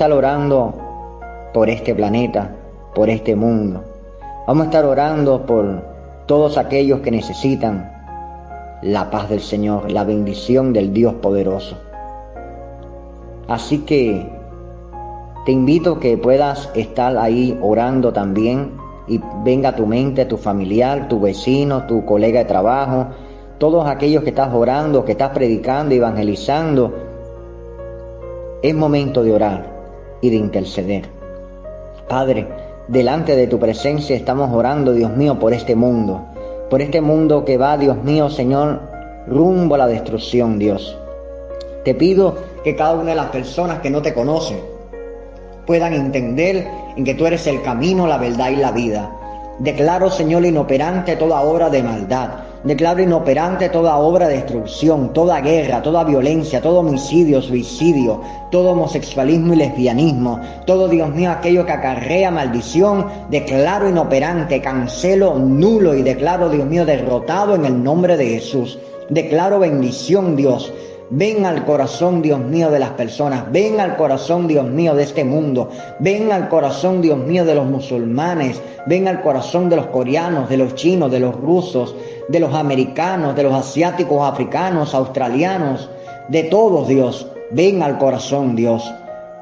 Estar 0.00 0.14
orando 0.14 0.72
por 1.52 1.68
este 1.68 1.94
planeta, 1.94 2.56
por 2.94 3.10
este 3.10 3.36
mundo. 3.36 3.84
Vamos 4.46 4.62
a 4.62 4.64
estar 4.70 4.86
orando 4.86 5.44
por 5.44 5.82
todos 6.24 6.56
aquellos 6.56 7.00
que 7.00 7.10
necesitan 7.10 7.92
la 8.80 9.10
paz 9.10 9.28
del 9.28 9.42
Señor, 9.42 9.92
la 9.92 10.04
bendición 10.04 10.72
del 10.72 10.94
Dios 10.94 11.12
poderoso. 11.16 11.76
Así 13.46 13.80
que 13.80 14.26
te 15.44 15.52
invito 15.52 16.00
que 16.00 16.16
puedas 16.16 16.70
estar 16.74 17.18
ahí 17.18 17.58
orando 17.60 18.10
también 18.10 18.78
y 19.06 19.20
venga 19.44 19.76
tu 19.76 19.84
mente 19.84 20.24
tu 20.24 20.38
familiar, 20.38 21.08
tu 21.08 21.20
vecino, 21.20 21.82
tu 21.86 22.06
colega 22.06 22.38
de 22.38 22.46
trabajo, 22.46 23.08
todos 23.58 23.86
aquellos 23.86 24.22
que 24.22 24.30
estás 24.30 24.54
orando, 24.54 25.04
que 25.04 25.12
estás 25.12 25.32
predicando, 25.32 25.94
evangelizando. 25.94 26.94
Es 28.62 28.74
momento 28.74 29.22
de 29.22 29.34
orar 29.34 29.69
y 30.20 30.30
de 30.30 30.36
interceder. 30.36 31.04
Padre, 32.08 32.46
delante 32.88 33.36
de 33.36 33.46
tu 33.46 33.58
presencia 33.58 34.16
estamos 34.16 34.52
orando, 34.52 34.92
Dios 34.92 35.16
mío, 35.16 35.38
por 35.38 35.52
este 35.52 35.76
mundo, 35.76 36.24
por 36.68 36.82
este 36.82 37.00
mundo 37.00 37.44
que 37.44 37.56
va, 37.56 37.76
Dios 37.76 38.02
mío, 38.02 38.28
Señor, 38.30 38.80
rumbo 39.26 39.76
a 39.76 39.78
la 39.78 39.86
destrucción, 39.86 40.58
Dios. 40.58 40.96
Te 41.84 41.94
pido 41.94 42.36
que 42.64 42.76
cada 42.76 42.94
una 42.94 43.10
de 43.10 43.16
las 43.16 43.30
personas 43.30 43.80
que 43.80 43.90
no 43.90 44.02
te 44.02 44.12
conocen 44.12 44.58
puedan 45.66 45.92
entender 45.92 46.66
en 46.96 47.04
que 47.04 47.14
tú 47.14 47.26
eres 47.26 47.46
el 47.46 47.62
camino, 47.62 48.06
la 48.06 48.18
verdad 48.18 48.50
y 48.50 48.56
la 48.56 48.72
vida. 48.72 49.10
Declaro, 49.60 50.10
Señor, 50.10 50.44
inoperante 50.44 51.16
toda 51.16 51.40
obra 51.42 51.70
de 51.70 51.82
maldad. 51.82 52.30
Declaro 52.62 53.00
inoperante 53.00 53.70
toda 53.70 53.96
obra 53.96 54.28
de 54.28 54.34
destrucción, 54.34 55.14
toda 55.14 55.40
guerra, 55.40 55.80
toda 55.80 56.04
violencia, 56.04 56.60
todo 56.60 56.80
homicidio, 56.80 57.40
suicidio, 57.40 58.20
todo 58.50 58.72
homosexualismo 58.72 59.54
y 59.54 59.56
lesbianismo, 59.56 60.38
todo, 60.66 60.86
Dios 60.86 61.08
mío, 61.14 61.30
aquello 61.30 61.64
que 61.64 61.72
acarrea 61.72 62.30
maldición. 62.30 63.06
Declaro 63.30 63.88
inoperante, 63.88 64.60
cancelo, 64.60 65.38
nulo 65.38 65.94
y 65.94 66.02
declaro, 66.02 66.50
Dios 66.50 66.66
mío, 66.66 66.84
derrotado 66.84 67.54
en 67.54 67.64
el 67.64 67.82
nombre 67.82 68.18
de 68.18 68.26
Jesús. 68.26 68.78
Declaro 69.08 69.58
bendición, 69.58 70.36
Dios. 70.36 70.70
Ven 71.12 71.44
al 71.44 71.64
corazón, 71.64 72.22
Dios 72.22 72.38
mío, 72.38 72.70
de 72.70 72.78
las 72.78 72.90
personas. 72.90 73.50
Ven 73.50 73.80
al 73.80 73.96
corazón, 73.96 74.46
Dios 74.46 74.64
mío, 74.66 74.94
de 74.94 75.02
este 75.02 75.24
mundo. 75.24 75.68
Ven 75.98 76.30
al 76.30 76.48
corazón, 76.48 77.02
Dios 77.02 77.18
mío, 77.18 77.44
de 77.44 77.56
los 77.56 77.66
musulmanes. 77.66 78.62
Ven 78.86 79.08
al 79.08 79.20
corazón 79.20 79.68
de 79.68 79.74
los 79.74 79.86
coreanos, 79.86 80.48
de 80.48 80.56
los 80.56 80.76
chinos, 80.76 81.10
de 81.10 81.18
los 81.18 81.34
rusos, 81.34 81.96
de 82.28 82.38
los 82.38 82.54
americanos, 82.54 83.34
de 83.34 83.42
los 83.42 83.52
asiáticos, 83.52 84.22
africanos, 84.22 84.94
australianos, 84.94 85.90
de 86.28 86.44
todos, 86.44 86.86
Dios. 86.86 87.26
Ven 87.50 87.82
al 87.82 87.98
corazón, 87.98 88.54
Dios. 88.54 88.88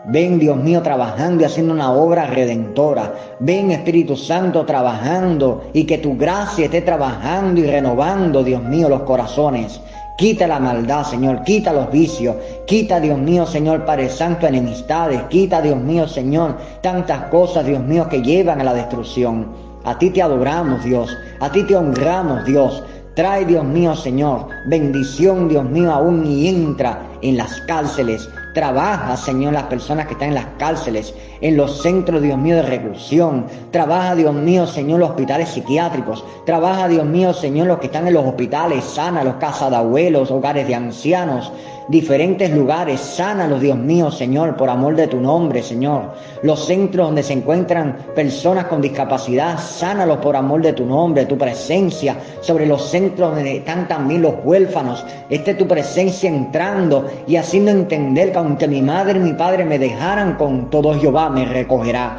Ven, 0.07 0.39
Dios 0.39 0.57
mío, 0.57 0.81
trabajando 0.81 1.43
y 1.43 1.45
haciendo 1.45 1.75
una 1.75 1.93
obra 1.93 2.25
redentora. 2.25 3.13
Ven, 3.41 3.73
Espíritu 3.73 4.17
Santo, 4.17 4.65
trabajando 4.65 5.65
y 5.75 5.85
que 5.85 5.99
tu 5.99 6.17
gracia 6.17 6.65
esté 6.65 6.81
trabajando 6.81 7.61
y 7.61 7.67
renovando, 7.67 8.43
Dios 8.43 8.63
mío, 8.63 8.89
los 8.89 9.03
corazones. 9.03 9.83
Quita 10.19 10.49
la 10.49 10.59
maldad, 10.59 11.05
Señor, 11.05 11.45
quita 11.45 11.73
los 11.73 11.93
vicios, 11.93 12.35
quita, 12.67 12.99
Dios 12.99 13.17
mío, 13.21 13.47
Señor, 13.47 13.85
Padre 13.85 14.09
Santo, 14.09 14.49
enemistades, 14.49 15.23
quita, 15.31 15.63
Dios 15.63 15.79
mío, 15.79 16.09
Señor, 16.09 16.57
tantas 16.83 17.27
cosas, 17.27 17.65
Dios 17.65 17.81
mío, 17.85 18.09
que 18.09 18.21
llevan 18.21 18.61
a 18.61 18.65
la 18.65 18.75
destrucción. 18.75 19.47
A 19.85 19.97
ti 19.97 20.11
te 20.11 20.21
adoramos, 20.21 20.83
Dios, 20.83 21.17
a 21.39 21.53
ti 21.53 21.63
te 21.63 21.77
honramos, 21.77 22.45
Dios. 22.45 22.83
Trae, 23.15 23.45
Dios 23.45 23.65
mío, 23.65 23.95
Señor, 23.95 24.49
bendición, 24.67 25.49
Dios 25.49 25.65
mío, 25.65 25.93
aún 25.93 26.27
y 26.27 26.49
entra 26.49 27.01
en 27.23 27.37
las 27.37 27.61
cárceles. 27.69 28.29
Trabaja, 28.55 29.17
Señor, 29.17 29.53
las 29.53 29.65
personas 29.65 30.07
que 30.07 30.15
están 30.15 30.29
en 30.29 30.35
las 30.35 30.47
cárceles, 30.59 31.15
en 31.41 31.57
los 31.57 31.83
centros, 31.83 32.23
Dios 32.23 32.39
mío, 32.39 32.57
de 32.57 32.63
reclusión. 32.63 33.47
Trabaja, 33.71 34.15
Dios 34.15 34.35
mío, 34.35 34.67
Señor, 34.67 35.01
los 35.01 35.11
hospitales 35.11 35.51
psiquiátricos. 35.51 36.25
Trabaja, 36.47 36.89
Dios 36.89 37.05
mío, 37.05 37.35
Señor, 37.35 37.67
los 37.67 37.79
que 37.79 37.87
están 37.87 38.07
en 38.07 38.15
los 38.15 38.25
hospitales. 38.25 38.85
Sana 38.85 39.23
los 39.23 39.35
casas 39.35 39.71
de 39.71 39.77
abuelos, 39.77 40.31
hogares 40.31 40.67
de 40.67 40.75
ancianos 40.75 41.53
diferentes 41.89 42.51
lugares, 42.51 43.01
sánalos, 43.01 43.63
Dios 43.63 43.77
mío, 43.77 44.11
Señor, 44.11 44.57
por 44.57 44.69
amor 44.69 44.95
de 44.95 45.09
tu 45.09 45.21
nombre, 45.21 45.63
Señor. 45.63 46.13
Los 46.43 46.67
centros 46.67 47.07
donde 47.07 47.23
se 47.23 47.33
encuentran 47.33 47.97
personas 48.15 48.67
con 48.67 48.83
discapacidad, 48.83 49.59
sánalos 49.59 50.19
por 50.19 50.37
amor 50.37 50.63
de 50.63 50.75
tu 50.75 50.85
nombre, 50.85 51.25
tu 51.25 51.39
presencia, 51.39 52.17
sobre 52.43 52.67
los 52.67 52.91
centros 52.91 53.35
donde 53.35 53.57
están 53.57 53.89
también 53.89 54.23
los 54.23 54.35
huérfanos, 54.45 55.05
esté 55.31 55.55
tu 55.55 55.67
presencia 55.67 56.29
entrando 56.29 57.07
y 57.27 57.37
haciendo 57.37 57.71
entender 57.71 58.33
que 58.39 58.47
aunque 58.47 58.69
mi 58.69 58.83
madre 58.83 59.19
y 59.19 59.23
mi 59.23 59.33
padre 59.33 59.65
me 59.65 59.81
dejaran 59.81 60.35
con 60.37 60.71
todo 60.71 60.95
Jehová 60.95 61.29
me 61.29 61.45
recogerá. 61.45 62.19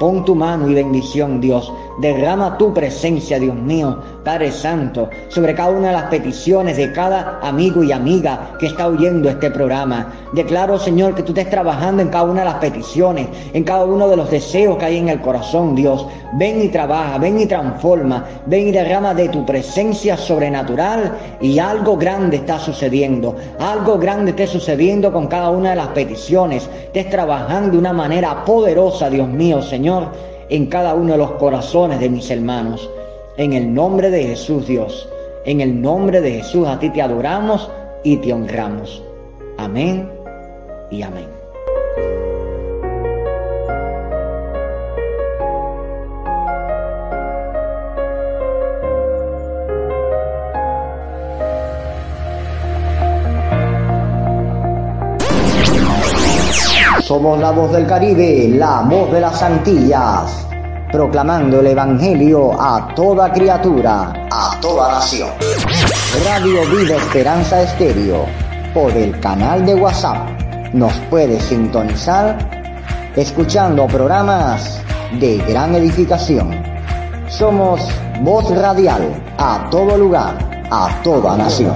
Pon 0.00 0.24
tu 0.24 0.34
mano 0.34 0.68
y 0.68 0.74
bendición, 0.74 1.40
Dios. 1.40 1.72
Derrama 2.00 2.56
tu 2.56 2.72
presencia, 2.72 3.38
Dios 3.38 3.54
mío, 3.54 3.98
Padre 4.24 4.50
Santo, 4.52 5.10
sobre 5.28 5.54
cada 5.54 5.68
una 5.70 5.88
de 5.88 5.94
las 5.94 6.04
peticiones 6.04 6.78
de 6.78 6.90
cada 6.92 7.40
amigo 7.42 7.82
y 7.82 7.92
amiga 7.92 8.52
que 8.58 8.68
está 8.68 8.88
oyendo 8.88 9.28
este 9.28 9.50
programa. 9.50 10.10
Declaro, 10.32 10.78
Señor, 10.78 11.14
que 11.14 11.22
tú 11.22 11.32
estés 11.32 11.50
trabajando 11.50 12.00
en 12.00 12.08
cada 12.08 12.24
una 12.24 12.40
de 12.40 12.46
las 12.46 12.54
peticiones, 12.54 13.28
en 13.52 13.64
cada 13.64 13.84
uno 13.84 14.08
de 14.08 14.16
los 14.16 14.30
deseos 14.30 14.78
que 14.78 14.86
hay 14.86 14.96
en 14.96 15.10
el 15.10 15.20
corazón, 15.20 15.74
Dios. 15.74 16.06
Ven 16.38 16.62
y 16.62 16.68
trabaja, 16.68 17.18
ven 17.18 17.38
y 17.38 17.44
transforma, 17.44 18.24
ven 18.46 18.68
y 18.68 18.72
derrama 18.72 19.12
de 19.12 19.28
tu 19.28 19.44
presencia 19.44 20.16
sobrenatural 20.16 21.18
y 21.42 21.58
algo 21.58 21.98
grande 21.98 22.38
está 22.38 22.58
sucediendo. 22.58 23.36
Algo 23.58 23.98
grande 23.98 24.30
está 24.30 24.46
sucediendo 24.46 25.12
con 25.12 25.26
cada 25.26 25.50
una 25.50 25.70
de 25.70 25.76
las 25.76 25.88
peticiones. 25.88 26.66
Estés 26.84 27.10
trabajando 27.10 27.72
de 27.72 27.78
una 27.78 27.92
manera 27.92 28.42
poderosa, 28.46 29.10
Dios 29.10 29.28
mío, 29.28 29.60
Señor 29.60 30.29
en 30.50 30.66
cada 30.66 30.94
uno 30.94 31.12
de 31.12 31.18
los 31.18 31.32
corazones 31.32 32.00
de 32.00 32.10
mis 32.10 32.30
hermanos. 32.30 32.88
En 33.36 33.52
el 33.52 33.72
nombre 33.72 34.10
de 34.10 34.24
Jesús, 34.24 34.66
Dios, 34.66 35.08
en 35.44 35.60
el 35.60 35.80
nombre 35.80 36.20
de 36.20 36.32
Jesús, 36.32 36.66
a 36.68 36.78
ti 36.78 36.90
te 36.90 37.00
adoramos 37.00 37.70
y 38.04 38.16
te 38.18 38.32
honramos. 38.32 39.02
Amén 39.56 40.10
y 40.90 41.02
amén. 41.02 41.26
Somos 57.10 57.40
la 57.40 57.50
voz 57.50 57.72
del 57.72 57.88
Caribe, 57.88 58.50
la 58.56 58.82
voz 58.82 59.10
de 59.10 59.20
las 59.20 59.42
Antillas, 59.42 60.46
proclamando 60.92 61.58
el 61.58 61.66
Evangelio 61.66 62.52
a 62.52 62.94
toda 62.94 63.32
criatura, 63.32 64.28
a 64.30 64.56
toda 64.60 64.92
nación. 64.92 65.28
Radio 66.24 66.60
Vida 66.70 66.94
Esperanza 66.94 67.62
Estéreo, 67.62 68.26
por 68.72 68.92
el 68.92 69.18
canal 69.18 69.66
de 69.66 69.74
WhatsApp. 69.74 70.18
Nos 70.72 70.92
puede 71.10 71.40
sintonizar 71.40 72.38
escuchando 73.16 73.88
programas 73.88 74.80
de 75.18 75.38
gran 75.38 75.74
edificación. 75.74 76.62
Somos 77.26 77.80
voz 78.20 78.48
radial 78.56 79.02
a 79.36 79.66
todo 79.68 79.98
lugar, 79.98 80.36
a 80.70 80.88
toda 81.02 81.36
nación. 81.36 81.74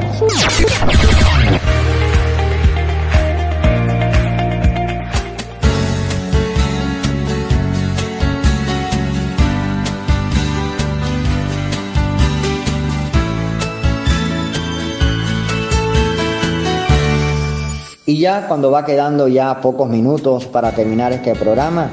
Ya 18.25 18.49
cuando 18.49 18.71
va 18.71 18.87
quedando 18.87 19.29
ya 19.29 19.61
pocos 19.61 19.87
minutos 19.87 20.47
para 20.47 20.73
terminar 20.73 21.13
este 21.13 21.35
programa, 21.35 21.91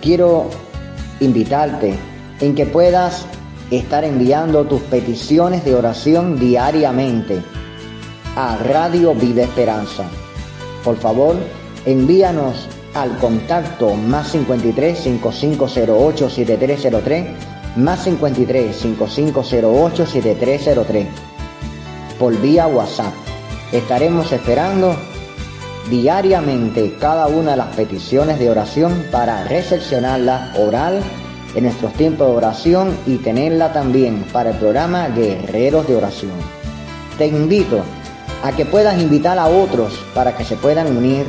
quiero 0.00 0.48
invitarte 1.20 1.94
en 2.40 2.54
que 2.54 2.64
puedas 2.64 3.26
estar 3.70 4.02
enviando 4.02 4.64
tus 4.64 4.80
peticiones 4.80 5.66
de 5.66 5.74
oración 5.74 6.38
diariamente 6.38 7.42
a 8.36 8.56
Radio 8.56 9.14
Vida 9.14 9.42
Esperanza. 9.42 10.04
Por 10.82 10.96
favor, 10.96 11.36
envíanos 11.84 12.68
al 12.94 13.18
contacto 13.18 13.94
más 13.96 14.28
53 14.28 14.98
5508 14.98 16.30
7303 16.30 17.26
más 17.76 18.02
53 18.02 18.74
5508 18.74 20.06
7303 20.06 21.06
por 22.18 22.34
vía 22.40 22.66
WhatsApp. 22.66 23.12
Estaremos 23.72 24.32
esperando 24.32 24.96
diariamente 25.90 26.96
cada 27.00 27.26
una 27.28 27.52
de 27.52 27.56
las 27.58 27.74
peticiones 27.74 28.38
de 28.38 28.50
oración 28.50 29.04
para 29.10 29.44
recepcionarla 29.44 30.52
oral 30.58 31.00
en 31.54 31.64
nuestros 31.64 31.92
tiempos 31.94 32.28
de 32.28 32.34
oración 32.34 32.96
y 33.06 33.16
tenerla 33.16 33.72
también 33.72 34.24
para 34.32 34.50
el 34.50 34.56
programa 34.56 35.08
Guerreros 35.08 35.86
de 35.88 35.96
Oración. 35.96 36.32
Te 37.18 37.26
invito 37.26 37.80
a 38.42 38.52
que 38.52 38.66
puedas 38.66 39.00
invitar 39.00 39.38
a 39.38 39.46
otros 39.46 39.94
para 40.14 40.36
que 40.36 40.44
se 40.44 40.56
puedan 40.56 40.96
unir 40.96 41.26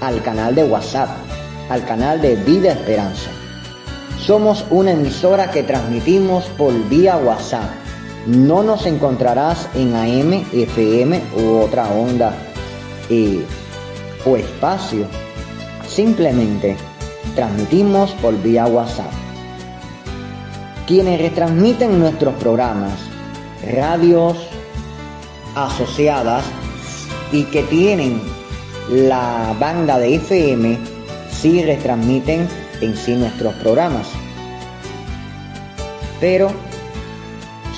al 0.00 0.22
canal 0.22 0.54
de 0.54 0.64
WhatsApp 0.64 1.08
al 1.68 1.84
canal 1.84 2.20
de 2.20 2.36
Vida 2.36 2.72
Esperanza. 2.72 3.30
Somos 4.18 4.64
una 4.70 4.92
emisora 4.92 5.50
que 5.50 5.62
transmitimos 5.62 6.44
por 6.56 6.72
vía 6.88 7.16
WhatsApp. 7.16 7.70
No 8.26 8.62
nos 8.62 8.86
encontrarás 8.86 9.68
en 9.74 9.94
AM, 9.94 10.44
FM 10.52 11.22
u 11.36 11.58
otra 11.58 11.88
onda 11.88 12.32
eh, 13.10 13.44
o 14.24 14.36
espacio. 14.36 15.06
Simplemente 15.88 16.76
transmitimos 17.34 18.12
por 18.12 18.40
vía 18.42 18.66
WhatsApp. 18.66 19.10
Quienes 20.86 21.20
retransmiten 21.20 21.98
nuestros 21.98 22.34
programas, 22.34 22.92
radios 23.74 24.36
asociadas 25.54 26.44
y 27.32 27.44
que 27.44 27.62
tienen 27.64 28.20
la 28.90 29.54
banda 29.58 29.98
de 29.98 30.16
FM, 30.16 30.78
sí 31.30 31.62
retransmiten 31.62 32.48
en 32.80 32.96
sí 32.96 33.14
nuestros 33.14 33.54
programas. 33.54 34.08
Pero 36.20 36.50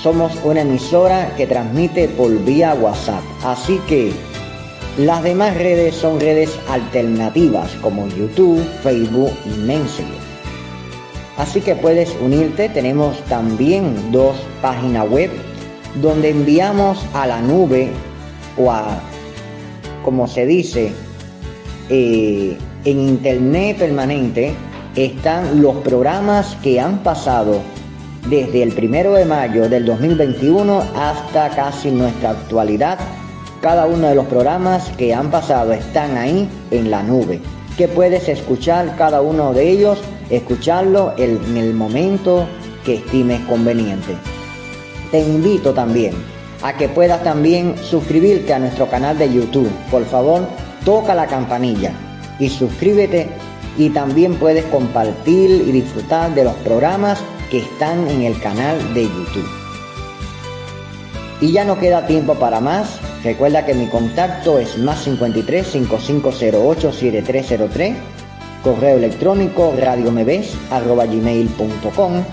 somos 0.01 0.33
una 0.43 0.61
emisora 0.61 1.33
que 1.35 1.47
transmite 1.47 2.07
por 2.09 2.31
vía 2.43 2.73
WhatsApp. 2.73 3.23
Así 3.43 3.79
que 3.87 4.13
las 4.97 5.21
demás 5.21 5.55
redes 5.55 5.95
son 5.95 6.19
redes 6.19 6.57
alternativas 6.69 7.71
como 7.81 8.07
YouTube, 8.07 8.63
Facebook 8.81 9.31
y 9.45 9.59
Messenger. 9.59 10.27
Así 11.37 11.61
que 11.61 11.75
puedes 11.75 12.15
unirte. 12.19 12.67
Tenemos 12.69 13.19
también 13.25 14.11
dos 14.11 14.35
páginas 14.61 15.07
web 15.09 15.29
donde 16.01 16.31
enviamos 16.31 17.05
a 17.13 17.27
la 17.27 17.41
nube 17.41 17.91
o 18.57 18.71
a, 18.71 18.99
como 20.03 20.27
se 20.27 20.47
dice, 20.47 20.91
eh, 21.89 22.57
en 22.85 22.99
internet 22.99 23.77
permanente 23.77 24.55
están 24.95 25.61
los 25.61 25.75
programas 25.77 26.57
que 26.63 26.79
han 26.79 27.03
pasado 27.03 27.61
desde 28.29 28.63
el 28.63 28.71
primero 28.73 29.13
de 29.13 29.25
mayo 29.25 29.69
del 29.69 29.85
2021 29.85 30.83
hasta 30.95 31.49
casi 31.49 31.91
nuestra 31.91 32.31
actualidad. 32.31 32.97
Cada 33.67 33.85
uno 33.85 34.07
de 34.07 34.15
los 34.15 34.27
programas 34.27 34.87
que 34.97 35.13
han 35.13 35.29
pasado 35.29 35.73
están 35.73 36.15
ahí 36.15 36.47
en 36.71 36.89
la 36.89 37.03
nube, 37.03 37.41
que 37.77 37.89
puedes 37.89 38.29
escuchar 38.29 38.95
cada 38.95 39.19
uno 39.19 39.51
de 39.51 39.69
ellos, 39.69 39.99
escucharlo 40.29 41.13
en 41.17 41.57
el 41.57 41.73
momento 41.73 42.47
que 42.85 42.93
estimes 42.93 43.41
conveniente. 43.41 44.15
Te 45.11 45.19
invito 45.19 45.73
también 45.73 46.13
a 46.63 46.77
que 46.77 46.87
puedas 46.87 47.21
también 47.25 47.75
suscribirte 47.83 48.53
a 48.53 48.59
nuestro 48.59 48.89
canal 48.89 49.17
de 49.17 49.33
YouTube. 49.33 49.69
Por 49.91 50.05
favor, 50.05 50.47
toca 50.85 51.13
la 51.13 51.27
campanilla 51.27 51.91
y 52.39 52.47
suscríbete 52.47 53.27
y 53.77 53.89
también 53.89 54.35
puedes 54.35 54.63
compartir 54.67 55.49
y 55.67 55.73
disfrutar 55.73 56.33
de 56.33 56.45
los 56.45 56.53
programas 56.63 57.19
que 57.51 57.57
están 57.57 58.07
en 58.07 58.21
el 58.21 58.39
canal 58.39 58.93
de 58.93 59.03
YouTube. 59.03 59.49
Y 61.41 61.51
ya 61.51 61.65
no 61.65 61.77
queda 61.77 62.07
tiempo 62.07 62.35
para 62.35 62.61
más. 62.61 63.01
Recuerda 63.27 63.65
que 63.65 63.73
mi 63.73 63.87
contacto 63.87 64.57
es 64.57 64.77
más 64.77 65.03
53 65.03 65.67
5508 65.67 66.93
7303, 66.93 67.97
correo 68.63 68.95
electrónico 68.95 69.73
radiomeves@gmail.com 69.77 72.23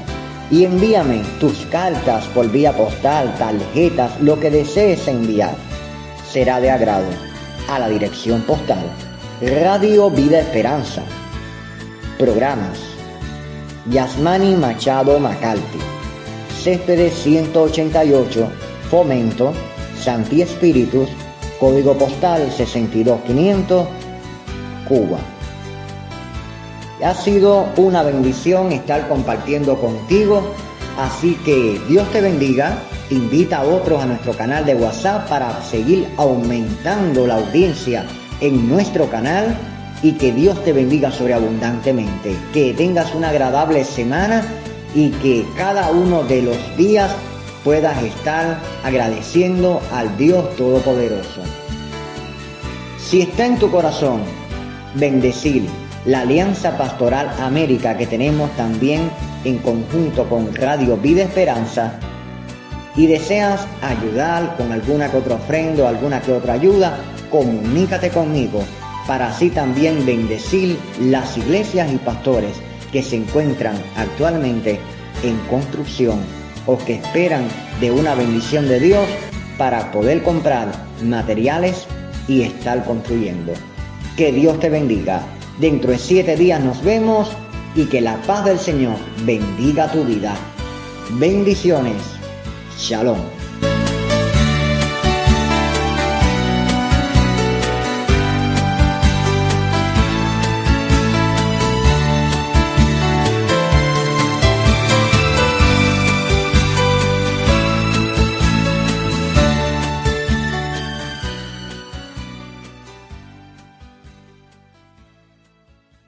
y 0.52 0.64
envíame 0.64 1.22
tus 1.40 1.66
cartas 1.66 2.26
por 2.26 2.48
vía 2.48 2.72
postal, 2.74 3.34
tarjetas, 3.36 4.20
lo 4.20 4.38
que 4.38 4.52
desees 4.52 5.08
enviar. 5.08 5.56
Será 6.30 6.60
de 6.60 6.70
agrado 6.70 7.08
a 7.68 7.80
la 7.80 7.88
dirección 7.88 8.42
postal 8.42 8.84
Radio 9.40 10.10
Vida 10.10 10.38
Esperanza. 10.38 11.02
Programas 12.20 12.78
Yasmani 13.90 14.54
Machado 14.54 15.18
Macalti, 15.18 15.80
Céspedes 16.62 17.14
188, 17.14 18.48
Fomento, 18.88 19.52
Santi 20.04 20.42
Espíritus, 20.42 21.08
Código 21.58 21.94
Postal 21.94 22.52
62500, 22.52 23.86
Cuba. 24.86 25.18
Ha 27.02 27.14
sido 27.14 27.66
una 27.76 28.02
bendición 28.02 28.70
estar 28.72 29.08
compartiendo 29.08 29.80
contigo, 29.80 30.42
así 30.98 31.36
que 31.46 31.80
Dios 31.88 32.06
te 32.12 32.20
bendiga. 32.20 32.78
Invita 33.08 33.60
a 33.60 33.64
otros 33.64 34.02
a 34.02 34.06
nuestro 34.06 34.34
canal 34.34 34.66
de 34.66 34.74
WhatsApp 34.74 35.26
para 35.26 35.62
seguir 35.62 36.06
aumentando 36.18 37.26
la 37.26 37.36
audiencia 37.36 38.04
en 38.40 38.68
nuestro 38.68 39.08
canal 39.08 39.56
y 40.02 40.12
que 40.12 40.32
Dios 40.32 40.62
te 40.64 40.74
bendiga 40.74 41.10
sobreabundantemente. 41.10 42.36
Que 42.52 42.74
tengas 42.74 43.14
una 43.14 43.30
agradable 43.30 43.84
semana 43.84 44.44
y 44.94 45.08
que 45.10 45.46
cada 45.56 45.90
uno 45.90 46.24
de 46.24 46.42
los 46.42 46.76
días 46.76 47.10
puedas 47.64 48.00
estar 48.02 48.60
agradeciendo 48.84 49.80
al 49.90 50.16
Dios 50.16 50.54
Todopoderoso. 50.56 51.40
Si 52.98 53.22
está 53.22 53.46
en 53.46 53.58
tu 53.58 53.70
corazón 53.70 54.22
bendecir 54.94 55.66
la 56.04 56.20
Alianza 56.20 56.76
Pastoral 56.76 57.30
América 57.40 57.96
que 57.96 58.06
tenemos 58.06 58.50
también 58.56 59.10
en 59.44 59.58
conjunto 59.58 60.28
con 60.28 60.54
Radio 60.54 60.96
Vida 60.98 61.22
Esperanza 61.22 61.98
y 62.94 63.06
deseas 63.06 63.66
ayudar 63.82 64.56
con 64.56 64.70
alguna 64.70 65.10
que 65.10 65.16
otra 65.16 65.36
ofrenda 65.36 65.84
o 65.84 65.88
alguna 65.88 66.20
que 66.20 66.32
otra 66.32 66.52
ayuda, 66.52 66.98
comunícate 67.30 68.10
conmigo 68.10 68.62
para 69.06 69.28
así 69.28 69.50
también 69.50 70.06
bendecir 70.06 70.78
las 71.00 71.36
iglesias 71.36 71.90
y 71.92 71.96
pastores 71.96 72.56
que 72.92 73.02
se 73.02 73.16
encuentran 73.16 73.76
actualmente 73.96 74.78
en 75.22 75.36
construcción 75.50 76.20
o 76.66 76.78
que 76.78 76.94
esperan 76.94 77.46
de 77.80 77.90
una 77.90 78.14
bendición 78.14 78.68
de 78.68 78.80
Dios 78.80 79.06
para 79.58 79.90
poder 79.92 80.22
comprar 80.22 80.68
materiales 81.02 81.86
y 82.28 82.42
estar 82.42 82.84
construyendo. 82.84 83.52
Que 84.16 84.32
Dios 84.32 84.58
te 84.60 84.70
bendiga. 84.70 85.22
Dentro 85.58 85.90
de 85.90 85.98
siete 85.98 86.36
días 86.36 86.62
nos 86.62 86.82
vemos 86.82 87.30
y 87.74 87.84
que 87.86 88.00
la 88.00 88.16
paz 88.22 88.44
del 88.44 88.58
Señor 88.58 88.96
bendiga 89.24 89.90
tu 89.90 90.04
vida. 90.04 90.34
Bendiciones. 91.10 91.96
Shalom. 92.78 93.33